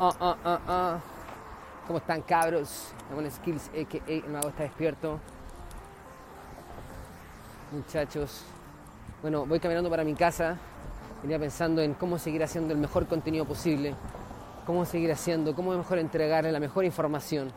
Oh, 0.00 0.14
oh, 0.20 0.36
oh, 0.44 0.58
oh. 0.68 1.00
¿Cómo 1.88 1.98
están 1.98 2.22
cabros? 2.22 2.92
Skills, 3.30 3.68
a.k.a. 3.70 4.12
el 4.12 4.28
mago 4.28 4.50
está 4.50 4.62
despierto. 4.62 5.18
Muchachos. 7.72 8.44
Bueno, 9.22 9.44
voy 9.44 9.58
caminando 9.58 9.90
para 9.90 10.04
mi 10.04 10.14
casa. 10.14 10.56
Venía 11.22 11.36
pensando 11.40 11.82
en 11.82 11.94
cómo 11.94 12.16
seguir 12.16 12.44
haciendo 12.44 12.72
el 12.72 12.78
mejor 12.78 13.08
contenido 13.08 13.44
posible. 13.44 13.96
Cómo 14.66 14.84
seguir 14.84 15.10
haciendo, 15.10 15.56
cómo 15.56 15.76
mejor 15.76 15.98
entregarle 15.98 16.52
la 16.52 16.60
mejor 16.60 16.84
información. 16.84 17.50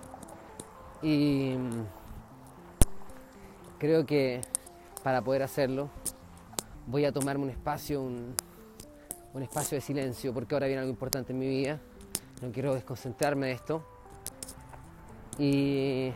Y 1.04 1.56
mm, 1.60 1.84
creo 3.78 4.04
que 4.04 4.42
para 5.04 5.22
poder 5.22 5.44
hacerlo 5.44 5.90
voy 6.88 7.06
a 7.06 7.12
tomarme 7.12 7.44
un 7.44 7.50
espacio, 7.52 8.02
un, 8.02 8.34
un 9.32 9.44
espacio 9.44 9.76
de 9.76 9.82
silencio, 9.82 10.34
porque 10.34 10.56
ahora 10.56 10.66
viene 10.66 10.80
algo 10.80 10.92
importante 10.92 11.34
en 11.34 11.38
mi 11.38 11.48
vida. 11.48 11.80
No 12.42 12.52
quiero 12.52 12.74
desconcentrarme 12.74 13.48
de 13.48 13.52
esto. 13.54 13.84
Y 15.38 16.12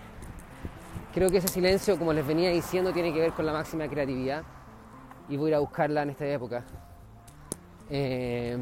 creo 1.13 1.29
que 1.29 1.37
ese 1.37 1.47
silencio, 1.47 1.99
como 1.99 2.13
les 2.13 2.25
venía 2.25 2.49
diciendo, 2.49 2.91
tiene 2.91 3.13
que 3.13 3.19
ver 3.19 3.33
con 3.33 3.45
la 3.45 3.53
máxima 3.53 3.87
creatividad. 3.87 4.43
Y 5.29 5.37
voy 5.37 5.47
a 5.47 5.49
ir 5.49 5.55
a 5.55 5.59
buscarla 5.59 6.01
en 6.01 6.09
esta 6.09 6.25
época. 6.25 6.63
Eh, 7.89 8.57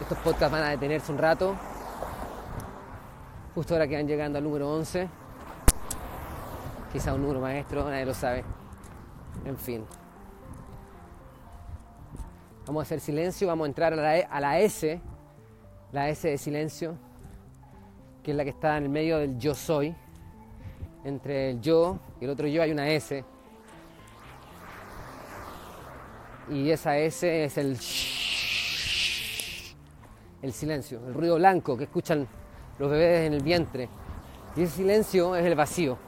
estos 0.00 0.18
podcasts 0.18 0.50
van 0.50 0.64
a 0.64 0.70
detenerse 0.70 1.12
un 1.12 1.18
rato. 1.18 1.54
Justo 3.54 3.74
ahora 3.74 3.86
que 3.86 3.94
van 3.94 4.08
llegando 4.08 4.38
al 4.38 4.44
número 4.44 4.74
11. 4.74 5.08
Quizá 6.92 7.14
un 7.14 7.22
número 7.22 7.40
maestro, 7.40 7.88
nadie 7.88 8.04
lo 8.04 8.14
sabe. 8.14 8.44
En 9.44 9.56
fin. 9.56 9.84
Vamos 12.66 12.80
a 12.80 12.82
hacer 12.82 13.00
silencio, 13.00 13.46
vamos 13.46 13.64
a 13.64 13.68
entrar 13.68 13.92
a 13.92 13.96
la, 13.96 14.26
a 14.26 14.40
la 14.40 14.60
S, 14.60 15.00
la 15.92 16.08
S 16.08 16.28
de 16.28 16.36
silencio, 16.36 16.96
que 18.22 18.32
es 18.32 18.36
la 18.36 18.44
que 18.44 18.50
está 18.50 18.76
en 18.76 18.84
el 18.84 18.88
medio 18.88 19.18
del 19.18 19.38
yo 19.38 19.54
soy. 19.54 19.94
Entre 21.04 21.50
el 21.50 21.60
yo 21.60 21.98
y 22.20 22.24
el 22.24 22.30
otro 22.30 22.48
yo 22.48 22.62
hay 22.62 22.72
una 22.72 22.88
S. 22.88 23.24
Y 26.50 26.70
esa 26.70 26.98
S 26.98 27.44
es 27.44 27.58
el 27.58 27.76
el 30.42 30.52
silencio, 30.52 31.00
el 31.06 31.14
ruido 31.14 31.36
blanco 31.36 31.76
que 31.76 31.84
escuchan 31.84 32.26
los 32.78 32.90
bebés 32.90 33.26
en 33.26 33.34
el 33.34 33.42
vientre. 33.42 33.88
Y 34.54 34.62
ese 34.62 34.76
silencio 34.76 35.34
es 35.34 35.44
el 35.44 35.54
vacío. 35.54 35.98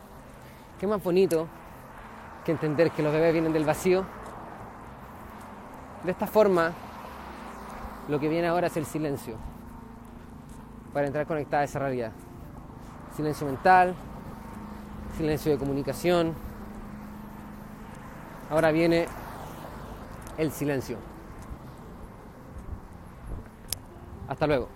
Qué 0.79 0.87
más 0.87 1.03
bonito 1.03 1.49
que 2.45 2.53
entender 2.53 2.91
que 2.93 3.03
los 3.03 3.13
bebés 3.13 3.33
vienen 3.33 3.53
del 3.53 3.65
vacío. 3.65 4.07
De 6.05 6.13
esta 6.13 6.27
forma, 6.27 6.73
lo 8.09 8.21
que 8.21 8.29
viene 8.29 8.49
ahora 8.49 8.69
es 8.69 8.77
el 8.77 8.87
silencio, 8.87 9.37
para 10.93 11.07
entrar 11.07 11.27
conectada 11.27 11.63
a 11.63 11.65
esa 11.65 11.79
realidad. 11.79 12.13
Silencio 13.17 13.47
mental, 13.47 13.95
silencio 15.17 15.53
de 15.53 15.59
comunicación. 15.59 16.35
Ahora 18.51 18.71
viene 18.71 19.07
el 20.39 20.53
silencio. 20.53 20.97
Hasta 24.29 24.47
luego. 24.47 24.69